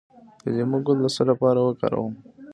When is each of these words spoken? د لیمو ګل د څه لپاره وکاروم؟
د 0.41 0.43
لیمو 0.55 0.77
ګل 0.85 0.97
د 1.01 1.05
څه 1.15 1.23
لپاره 1.29 1.59
وکاروم؟ 1.61 2.13